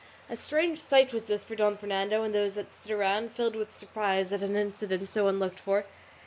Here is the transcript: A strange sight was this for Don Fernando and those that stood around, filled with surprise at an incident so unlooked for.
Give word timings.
A 0.31 0.35
strange 0.35 0.79
sight 0.79 1.13
was 1.13 1.25
this 1.25 1.43
for 1.43 1.55
Don 1.55 1.77
Fernando 1.77 2.23
and 2.23 2.33
those 2.33 2.55
that 2.55 2.71
stood 2.71 2.93
around, 2.97 3.33
filled 3.33 3.55
with 3.55 3.71
surprise 3.71 4.33
at 4.33 4.41
an 4.41 4.55
incident 4.55 5.11
so 5.11 5.27
unlooked 5.27 5.59
for. 5.59 5.85